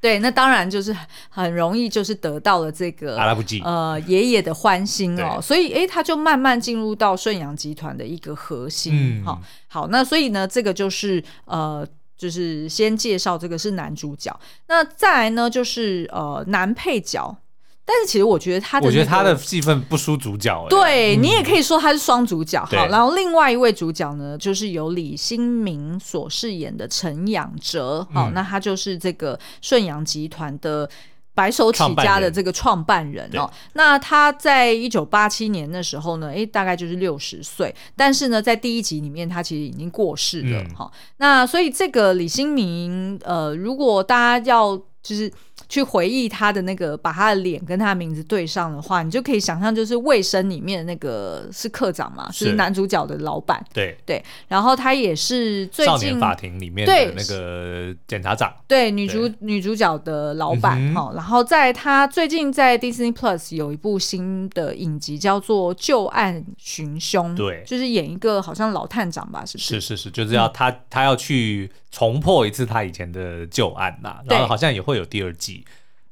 [0.00, 0.96] 对，那当然就是
[1.28, 3.18] 很容易，就是得到了这个
[3.64, 9.22] 呃爷爷的欢心哦，所以哎，他就慢慢进入到顺阳集团的一个核心。
[9.24, 11.86] 好、嗯，好，那所以呢，这个就是呃，
[12.16, 14.34] 就是先介绍这个是男主角，
[14.68, 17.36] 那再来呢就是呃男配角。
[17.92, 20.64] 但是其实我觉得他的、那个，我觉得他的戏份不输主角。
[20.70, 22.64] 对、嗯、你也可以说他是双主角。
[22.64, 28.06] 好，然后另外一位主角呢，就是由李新民所饰演的陈养哲。
[28.12, 30.88] 好、嗯，那他就是这个顺阳集团的
[31.34, 33.50] 白手起家的这个创办人哦。
[33.72, 37.74] 那他在一九八七年的时候呢，哎，大概就是六十岁。
[37.96, 40.64] 但是呢，在第一集里面，他其实已经过世了。
[40.76, 45.28] 哈、嗯，那所以这个李新民，呃，如果大家要就是。
[45.70, 53.64] 去回忆他的那个，把他的脸跟他的名字对上的话，你就可以想象，就是卫生里面那个是课长嘛，是，是男主角的老板。
[53.72, 53.96] 对。
[54.04, 58.52] 对，然后他也是最近少年法庭里面的那个检察长。
[58.66, 69.80] 对，女主女主角的老板哈、嗯，然后在他最近在 Disney Plus 有一部新的影集叫做《旧案寻凶》，对，就是演一个好像老探长吧，是不是？
[69.80, 75.64] 是是是，就是要他、嗯、他要去重破一次他以前的旧案呐，然后好像也会有第二季。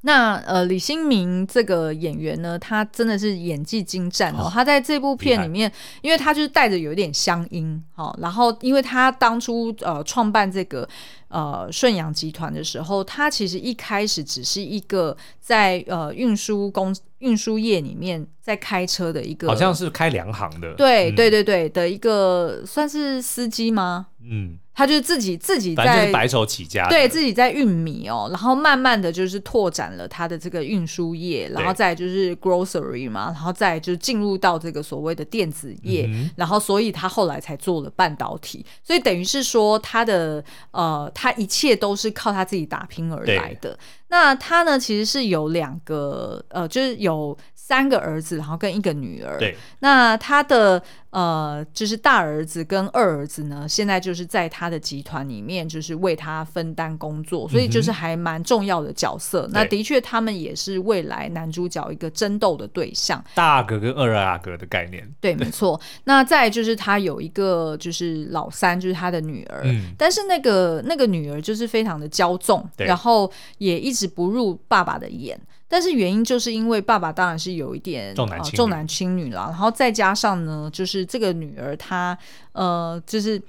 [0.02, 4.48] 那呃，李新民这个演员呢，他真的是演技精湛哦。
[4.48, 5.70] 他在这部片里面，
[6.02, 10.88] 因为他就是带着有一点乡音，哦，然后因为他当初呃创办这个
[11.26, 24.06] 呃顺阳集团的时候，他其实一开始只是一个在呃运输公运输业里面在开车的一个，好像是开粮行的，对、嗯、对对对的一个算是司机吗？
[24.22, 24.58] 嗯。
[24.78, 43.76] 他就是自己自己在白手起家，对自己在运米哦，然后慢慢的就是拓展了他的这个运输业，然后再就是 grocery 嘛，然后再就是进入到这个所谓的电子业，嗯，然后所以他后来才做了半导体，所以等于是说他的呃，他一切都是靠他自己打拼而来的。
[44.10, 47.36] 那他呢，其实是有两个呃，就是有
[47.68, 49.38] 三个儿子，然后跟一个女儿。
[49.38, 50.82] 对，那他的。
[51.10, 59.46] 呃，就是大儿子跟二儿子呢，现在就是在他的集团里面，就是为他分担工作，所以就是还蛮重要的角色。
[59.46, 63.24] 嗯、那的确，他们也是未来男主角一个争斗的对象。
[63.34, 65.80] 大阿哥跟二阿哥的概念，对，没错。
[66.04, 75.40] 那再就是他有一个就是老三，就是他的女儿，嗯、但是那个那个女儿就是非常的骄纵，然后也一直不入爸爸的眼。
[75.68, 81.04] 但是原因就是因为爸爸当然是有一点重男轻女了，呃、重男轻女了，然后再加上呢，就是。
[81.04, 82.16] 这个女儿她
[82.52, 83.40] 呃，就是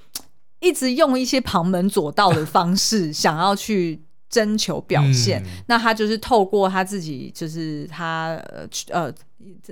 [0.59, 5.43] 一直用一些旁门左道的方式想要去征求表现。
[5.43, 9.13] 嗯、那她就是透过她自己，就是她呃呃，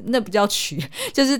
[0.05, 0.83] 那不叫取，
[1.13, 1.39] 就是。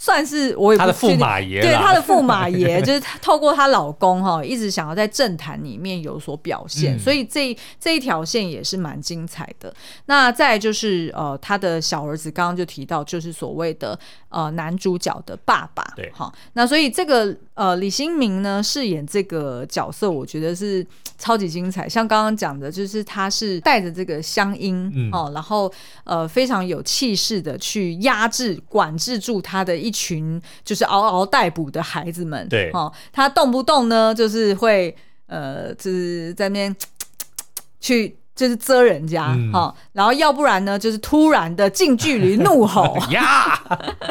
[0.00, 9.74] 算是我也不他的驸马爷，对他的驸马爷，就是透过她老公哈，一直想要在政坛里面有所表现，嗯、所以这这一条线也是蛮精彩的。
[10.06, 16.32] 那再来就是呃，他的小儿子刚刚就提到，就是所谓的呃男主角的爸爸，对哈。
[16.52, 20.86] 那所以这个呃李新民呢饰演这个角色，我觉得是
[21.18, 21.88] 超级精彩。
[21.88, 25.72] 像刚刚讲的，就是他是带着这个乡音哦，嗯、然后
[26.04, 29.76] 呃非常有气势的去压制、管制住他的。
[29.88, 34.94] 一群就是嗷嗷待哺的孩子们，对哦，他动不动呢就是会
[35.26, 36.76] 呃，就是在那边
[37.80, 43.62] 去就是遮人家哈、嗯哦，然后要不然呢就是突然的近距离怒吼 呀。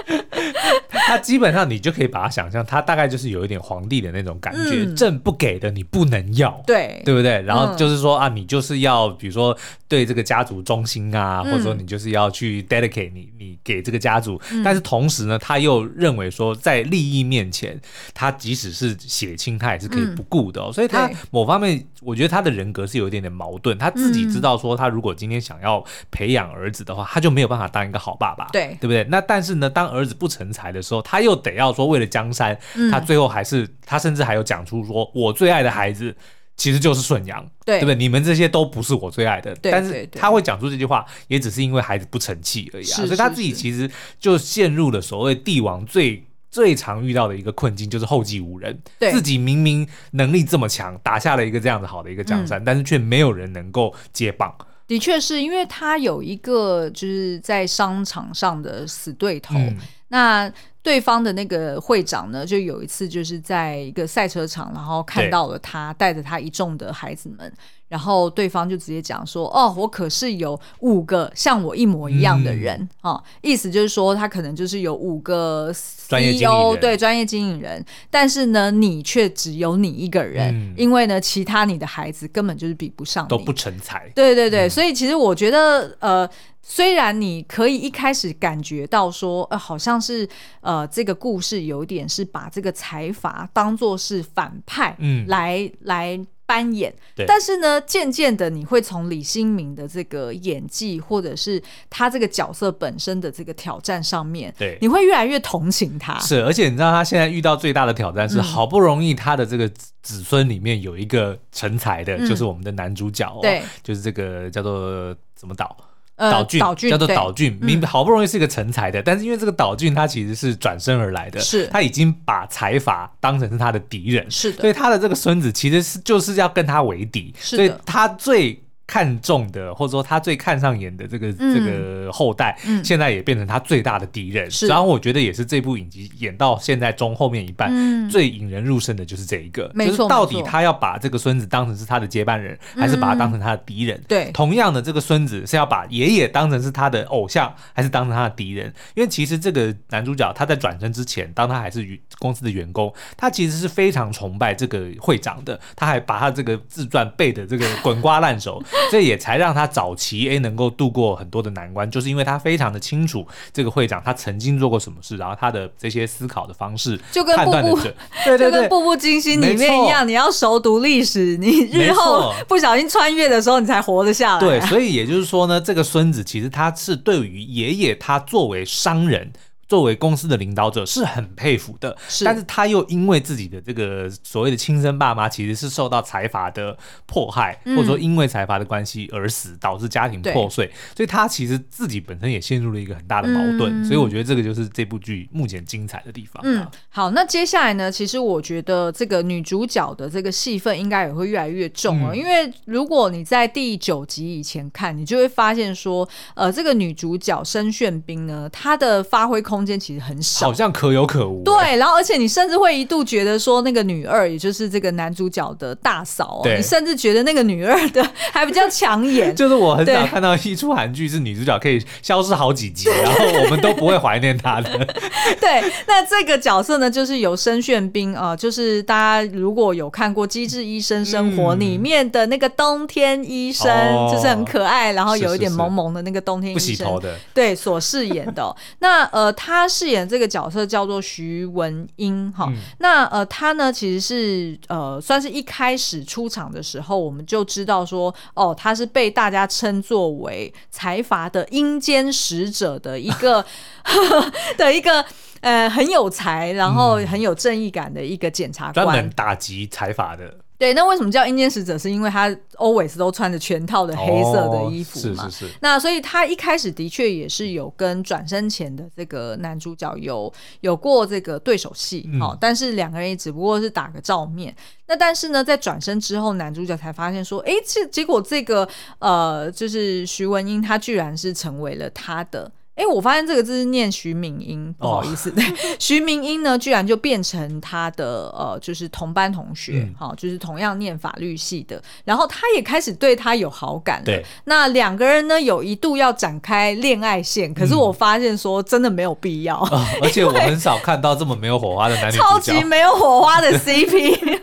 [1.07, 7.01] 他基本上你就可以把它想象，他大概就是有一点皇帝的那种感觉，朕、嗯、不给的你不能要，对。
[7.05, 7.41] 对不对？
[7.43, 9.57] 然后就是说、嗯、啊，你就是要比如说
[9.87, 17.79] 对这个家族忠心啊，嗯、或者说你就是要去 dedicate 你你给这个家族，嗯、但是同时呢，他又认为说在利益面前，
[18.13, 20.65] 他即使是血亲，他也是可以不顾的、哦。
[20.69, 23.77] 嗯、所以他某方面，我觉得他的人格是有一点点矛盾。
[23.77, 29.05] 他自己知道说，他如果今天想要培养儿子的话，他就没有办法当一个好爸爸，对对不对？
[29.05, 36.13] 那但是呢，当儿子不成才的时候，他又得要说为了江山，嗯、他最后还是他甚至还有讲出说，我最爱的孩子
[36.57, 37.95] 其实就是顺阳，对，对不对？
[37.95, 39.55] 你们这些都不是我最爱的。
[39.61, 42.95] 但是他会讲出这句话，也只是因为孩子不成器而已啊。
[42.95, 43.89] 所以他自己其实
[44.19, 48.77] 就陷入了所谓帝王最最常遇到的一个困境，就是后继无人。
[48.97, 54.53] 对，自己明明能力这么强，打下了一个这样子好的一个江山，嗯、但是却没有人能够接棒。
[54.87, 59.55] 的确是因为他有一个就是在商场上的死对头。
[59.55, 59.77] 嗯
[60.09, 60.49] 那
[60.87, 67.51] 对方的那个会长呢，就有一次就是在一个赛车场，然后看到了他带着他一众的孩子们，
[67.89, 84.09] 然后对方就直接讲说：“哦，我可是有五个像我一模一样的人，嗯、哦，意思就是说他可能就是有五个 CEO，对，专业经营人，但是呢，你却只有你一个人，嗯、因为呢，其他你的孩子根本就是比不上你，都不成才。
[84.15, 86.25] 对对对，嗯、所以其实我觉得，呃。”
[86.69, 90.27] 虽然你可以一开始感觉到说，呃，好像是
[90.59, 96.93] 呃，这个故事有点是把这个财阀当做是反派，嗯，来来扮演。
[97.15, 106.19] 对但是呢，渐渐的你会从李新民的这个演技，或者是他这个角色本身的这个挑战上面，对，你会越来越同情他。
[106.19, 109.69] 是，而且你知道他现在遇到最大的挑战是，好不容易他的这个
[110.01, 115.73] 子孙里面有一个成才的，嗯、就是我们的男主角，哦，对，就是这个叫做怎么岛。
[116.17, 128.59] 岛俊，叫做岛俊，明对好不容易是一个成才的，嗯、但是因为这个岛俊他其实是转身而来的，是他已经把财阀当成是他的敌人，是的，所以他的这个孙子其实是就是要跟他为敌，是，所以他最。
[128.87, 134.49] 看中的，或者说他最看上眼的这个、嗯、这个后代，嗯、现在也变成他最大的敌人。
[134.49, 144.01] 是然后我觉得也是这部影集演到现在中后面一半，嗯、最引人入胜的就是这一个，没错就是到底他要把这个孙子当成是他的接班人，还是把他当成他的敌人？
[144.07, 148.73] 对、嗯，同样的，这个孙子是要把爷爷当成是他的偶像，还是当成他的敌人？
[148.95, 151.85] 因为其实这个男主角他在转身之前，当他还是
[152.19, 158.63] 公司的员工，他其实是非常崇拜这个会长的，他还把他这个自传背的这个滚瓜烂熟。
[158.91, 167.79] 这也才让他早期诶能够度过很多的难关，就是因为他非常的清楚这个会长他曾经做过什么事，然后他的这些思考的方式，就跟步步
[168.25, 174.39] 对对对，就跟《步步惊心》里面一样，你要熟读历史，你日后不小心穿越的时候，你才活得下来。
[174.39, 179.31] 对，所以也就是说呢，这个孙子其实他是对于爷爷他作为商人。
[179.67, 193.81] 作为公司的领导者是很佩服的，是，但是他又因为自己的这个所谓的亲生爸妈其实是受到财阀的迫害，嗯、或者说因为财阀的关系而死，导致家庭破碎，所以他其实自己本身也陷入了一个很大的矛盾。
[193.81, 196.41] 嗯、所以我觉得这个就是这部剧目前精彩的地方。
[196.45, 209.56] 嗯，好，那接下来呢，其实我觉得这个女主角的这个戏份应该也会越来越重了，嗯、因为如果你在第九集以前看，你就会发现说，呃，这个女主角申炫斌呢，她的发挥空。
[209.57, 211.43] 空间其实很少，好像可有可无。
[211.43, 219.33] 对，然后而且你甚至会一度觉得说，那个女二，也就是这个男主角的大嫂，对你甚至觉得那个女二的还比较抢眼。
[219.35, 224.69] 就是我很少看到一出韩剧是女主角可以消失好几集，然后我们都不会怀念她的。
[225.41, 238.55] 对，那这个角色呢，就是有申炫彬啊，就是大家如果有看过《机智医生生活》里面的那个冬天医生，嗯、就是很可爱，然后有一点萌萌的那个冬天医生，不洗头的，对，所饰演的。
[238.77, 239.33] 那呃。
[239.37, 242.47] 他饰演这个角色叫做徐文英哈。
[242.49, 253.45] 嗯、那呃，他呢其实是呃，算是一开始出场的时候，我们就知道说，哦，他是被大家称作为财阀的阴间使者的一个
[254.57, 255.05] 的一个
[255.41, 260.33] 呃很有才，然后很有正义感的一个检察官，专门打击财阀的。
[260.57, 261.77] 对，那为什么叫阴间使者？
[261.77, 265.25] 是因为他 always 都穿着全套的黑色的衣服嘛？
[265.25, 265.53] 哦、是是是。
[265.61, 274.55] 那所以他一开始的确也是有跟转身前的这个男主角有有过这个对手戏，好、嗯，但是两个人也只不过是打个照面。
[274.87, 278.67] 那但是呢，在转身之后，男主角才发现说，哎，这结果这个
[278.99, 282.51] 呃，就是徐文英，他居然是成为了他的。
[282.77, 285.43] 哎，我发现这个字是念徐敏英，不好意思，对，
[285.79, 294.05] 徐明英呢，居然就变成他的呃，就是同班同学，好、嗯，就是同样念法律系的，然后他也开始对他有好感了。
[294.05, 304.39] 对，那两个人呢，有一度要展开恋爱线，可是我发现说真的没有必要，嗯哦、 而且我很少看到这么没有火花的男女，超级没有火花的 CP。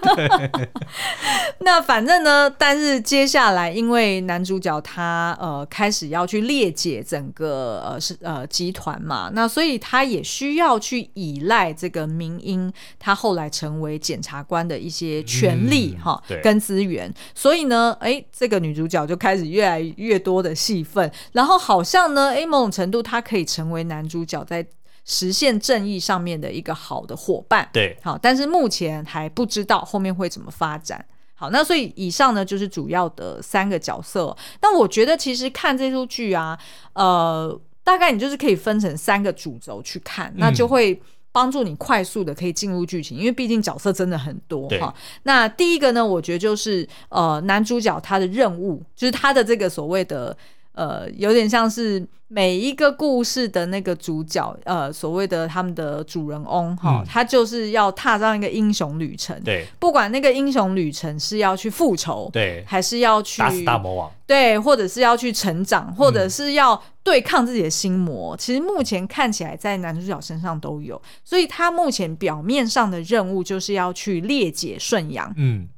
[1.61, 8.19] 那反正呢，但是接下来因为男主角他呃开始要去列解整个呃是。
[8.25, 17.13] 呃，集团嘛，那所以他也需要去依赖这个明英，他后来成为检察官的一些权利哈，嗯、跟资源。
[17.35, 24.67] 所以呢，哎，这个女主角就开始越来越多的戏份，然后好像呢，哎，某种程度她可以成为男主角在
[25.05, 27.69] 实现正义上面的一个好的伙伴。
[27.75, 31.05] 对，好，但是目前还不知道后面会怎么发展。
[31.35, 34.35] 好，那所以以上呢就是主要的三个角色。
[34.63, 36.59] 那我觉得其实看这出剧啊，
[36.95, 37.61] 呃。
[37.85, 44.93] 大概你就是可以分成三个主轴去看，那就会帮助你快速的可以进入剧情，因为毕竟角色真的很多哈。
[45.23, 50.37] 那第一个呢，我觉得就是呃男主角他的任务，就是他的这个所谓的。
[50.75, 59.41] 呃，有点像是每一个故事的那个主角，呃，所谓的他们的主人翁哈，嗯、他就是要踏上一个英雄旅程。
[59.45, 68.35] 对，不管那个英雄旅程是要去复仇，对，还是要去打死大魔王，对，或者是要去成长，或者是要对抗自己的心魔。
[68.35, 75.33] 嗯、其实目前看起来在男主角身上都有，所以他目前表面上的任务就是要去列解顺阳。
[75.37, 75.69] 嗯。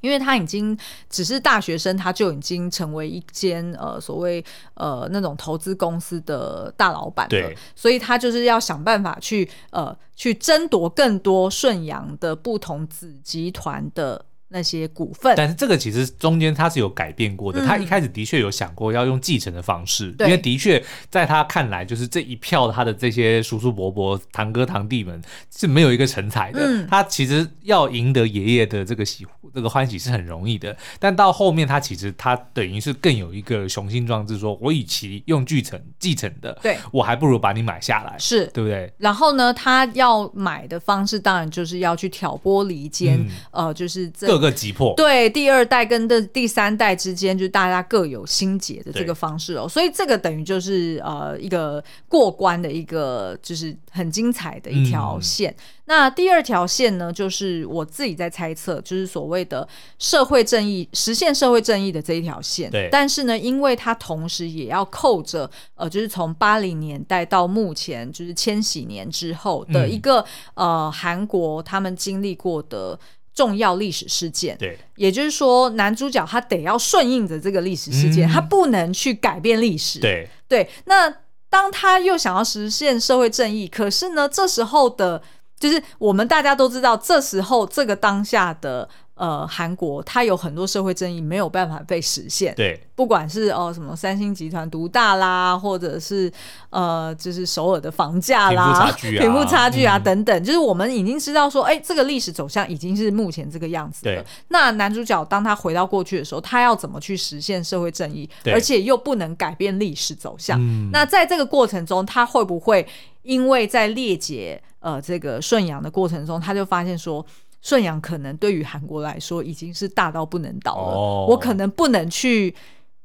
[0.00, 0.76] 因为他已经
[1.08, 4.44] 只是大学生，他就已经成为一间呃所谓
[4.74, 14.24] 呃那种投资公司的大老板了，所以他就是要想办法去呃去争夺更多顺阳的不同子集团的。
[14.52, 17.64] 那些股份，但是这个其实中间他是有改变过的。
[17.64, 25.22] 嗯、他一开始的确有想过要用继承的方式，因为的确在他看来，就是这一票他的这些叔叔伯伯、堂哥堂弟们
[25.56, 26.60] 是没有一个成才的。
[26.62, 29.24] 嗯、他其实要赢得爷爷的这个喜
[29.54, 38.92] 这个欢喜是很容易的，但到后面他其实他等于是更有一个雄心壮志，说我与其用继承继承的，对我还不如把你买下来，是对不对？
[38.98, 43.16] 然后呢，他要买的方式当然就是要去挑拨离间，
[43.52, 44.39] 嗯、呃，就是这。
[44.40, 55.50] 个击破对第二代跟的第三代之间，就是大家各有心结的这个方式哦，所以这个等于就是呃一个过关的一个就是很精彩的一条线。
[55.50, 59.66] 嗯、那第二条线呢，就是我自己在猜测，就是所谓的
[59.98, 62.70] 社会正义，实现社会正义的这一条线。
[62.70, 70.20] 对，但是呢，因为它同时也要扣着呃，就是从八零年代到目前，就是千禧年之后的一个、
[70.54, 72.98] 嗯、呃韩国他们经历过的。
[73.40, 79.98] 重要历史事件，对，也就是说，男主角他得要顺应着这个历史事件，嗯、他不能去改变历史。
[79.98, 81.10] 对对，那
[81.48, 85.22] 当他又想要实现社会正义，可是呢，这时候的，
[85.58, 88.86] 就是我们大家都知道，这时候这个当下的。
[89.20, 96.32] 呃，韩国它有很多社会正义没有办法被实现，对，不管是哦、呃、什么三星集团独大啦，或者是
[96.70, 104.14] 呃就是首尔的房价啦、贫富差距啊等等，嗯、就是我们已经知道说，哎，这个历史走向已经是目前这个样子的。
[104.14, 110.58] 对那男主角当他回到过去的时候，他要怎么去实现社会正义，而且又不能改变历史走向？
[110.58, 112.88] 嗯、那在这个过程中，他会不会
[113.20, 117.22] 因为在列解呃这个顺阳的过程中，他就发现说？
[117.62, 122.54] 顺阳可能对于韩国来说已经是大到不能倒了，哦、我可能不能去，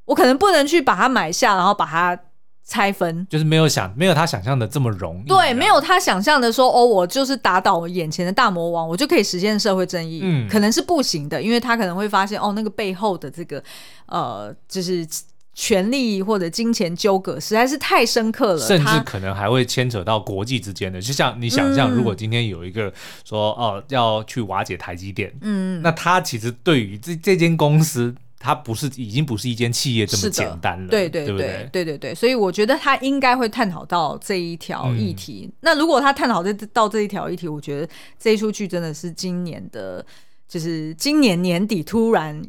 [0.05, 2.17] 我可能不能去把它买下，然后把它
[2.65, 5.27] 拆分，就是没有想，没有他想象的这么容易。
[5.27, 10.21] 对，没有他想象的说，哦，我就是打倒眼前的大魔王，我就可以实现社会正义。
[10.23, 13.63] 嗯，可能是不行的，因为他可能会发现，哦，那个背后的这个，
[14.07, 15.07] 呃，就是。
[15.55, 21.01] 权力或者金钱纠葛实在是太深刻了，甚至可能还会牵扯到国际之间的。
[21.01, 22.93] 就像你想象，如果今天有一个
[23.23, 28.13] 说哦要去瓦解台积电，嗯，那他其实对于这这间公司。
[28.37, 35.45] 它不是已经不是一间企业这么简单了，对对对对对对对，所以我觉得他应该会探讨到这一条议题。
[35.47, 37.89] 嗯、那如果他探讨这到这一条议题，我觉得
[38.19, 40.05] 这一出剧真的是今年的，
[40.47, 42.39] 就是今年年底突然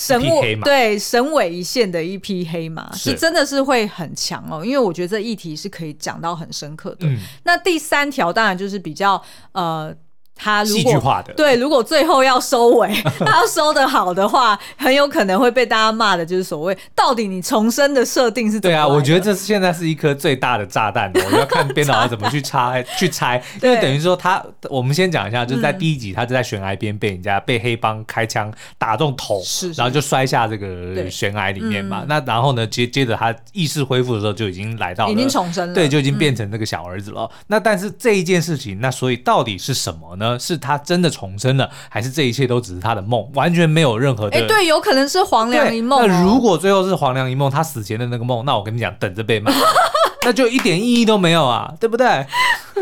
[0.00, 4.64] 神尾对神尾一线的一匹黑马，是，是真的是会很强哦。
[4.64, 7.06] 因为我觉得这议题是可以讲到很深刻的。
[7.06, 9.22] 嗯、那第三条当然就是比较
[9.52, 9.94] 呃。
[10.42, 12.88] 他如果对，如果最后要收尾，
[13.20, 18.74] 他要收的好的话，很有可能会被大家骂的，就是所谓到底你重生的设定是怎么？
[18.74, 32.04] 对啊，我觉得这是现在是一颗最大的炸弹， 我要看编导要怎么去拆 去拆，因为等于说他，我们先讲一下，就是在第一集，他就在悬崖边被人家被黑帮开枪打中头，是，然后就摔下这个悬崖里面嘛。
[32.08, 37.30] 那然后呢，接接着他意识恢复的时候，就已经来到了，已经重生了，对，就已经变成那个小儿子了。
[37.48, 40.29] 那但是这一件事情，那所以到底是什么呢？
[40.38, 43.28] 是他真的重生了，还是这一切都只是他的梦？
[43.34, 44.38] 完全没有任何的。
[44.38, 46.06] 哎，对，有可能是黄粱一梦哦。
[46.06, 49.52] 那如果最后是黄粱一梦，他死前的那个梦，那我跟你讲，等着被骂，
[50.24, 52.26] 那就一点意义都没有啊，对不对？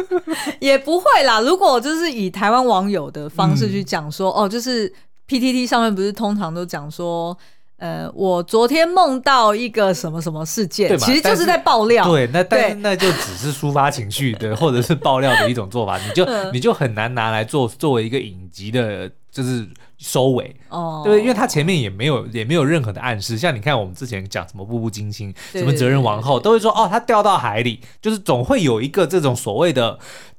[0.60, 1.40] 也不会啦。
[1.40, 4.92] 如果就是以台湾网友的方式去讲说，嗯、哦，就是
[5.28, 7.36] PTT 上面不是通常都讲说。
[7.78, 12.04] 呃，我昨天梦到一个什么什么事件，其实就是在爆料。
[12.08, 19.64] 对，那但是那就只是抒发情绪的， 或者是爆料的一种做法，你就你就很难拿来做作为一个影集的，就是
[19.96, 20.54] 收尾。
[20.68, 29.98] 哦，对，因为他前面也没有也没有任何的暗示，像你看我们之前讲什么步步惊心，什么责任王后，都会说哦，他掉到海里，就是总会有一个这种所谓的。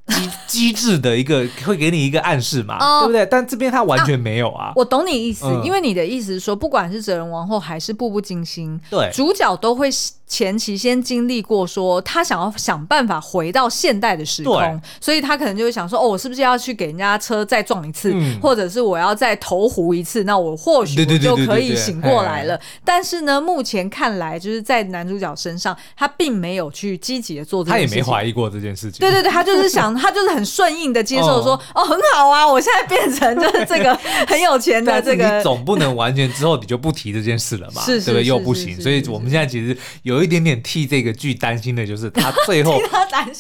[0.10, 3.24] 机机制的一个会给你一个暗示嘛，哦、对不对？
[3.28, 4.70] 但这边他完全没有啊。
[4.70, 9.88] 啊我懂你意思，嗯、因为你的意思是说，不管是《责任王后》还是《步步惊心》，对，主角都会
[10.26, 20.19] 前期先经历过，说他想要想办法回到现代的时空，所以他可能就会想说，哦，我是不是要去给人家车再撞一次，嗯、或者是我要再投壶一次？
[20.24, 22.60] 那我或许我就可以醒过来了。
[22.86, 29.00] 但是呢，目前看来，就是在男主角身上，他并没有去积极的做这件事情，他也没怀疑过这件事情。
[29.02, 29.90] 对对对，他就是想。
[30.00, 33.94] 他就是很顺应的接受说，哦，哦很好啊，我现在变成就是这个
[34.28, 35.38] 很有钱的这个。
[35.38, 37.82] 你总不能完全之后你就不提这件事了嘛？
[37.84, 38.26] 是，是，对不对？
[38.26, 42.80] 又不行，所以我们现在其实有一点点替这个剧担心的，就是他最后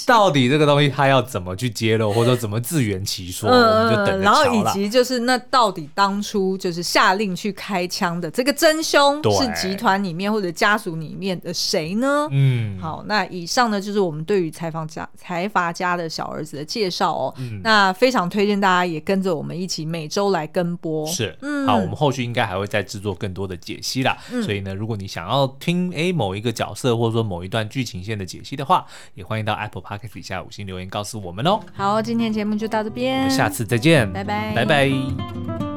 [0.05, 4.19] 到底这个东西他要怎么去揭露，或者怎么自圆其说，嗯、我们就等。
[4.21, 12.28] 然后以及就是那到底当初就是下令去开枪的这个真凶是集团里面或者家属里面的谁呢？
[12.32, 21.05] 嗯，好，那以上呢就是我们对于财阀家财阀家的小儿子的介绍哦，嗯、那非常推荐大家也跟着我们一起每周来跟播。
[21.07, 24.17] 是，嗯、好，我们后续应该还会再制作更多的解析啦。
[24.32, 31.59] 嗯、所以呢，如果你想要听诶某一个角色或者说某一段剧情线的解析的话，也欢迎到 Apple Podcast 底下五星留言告诉我们哦。
[31.74, 35.68] 好，今天节目就到这边，下次再见，拜拜，拜拜。